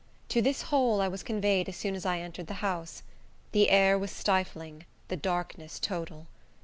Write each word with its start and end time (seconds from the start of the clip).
To 0.29 0.41
this 0.41 0.63
hole 0.63 0.99
I 0.99 1.07
was 1.07 1.21
conveyed 1.21 1.69
as 1.69 1.75
soon 1.77 1.93
as 1.93 2.07
I 2.07 2.21
entered 2.21 2.47
the 2.47 2.55
house. 2.65 3.03
The 3.51 3.69
air 3.69 3.99
was 3.99 4.09
stifling; 4.09 4.85
the 5.09 5.15
darkness 5.15 5.77
total. 5.77 6.25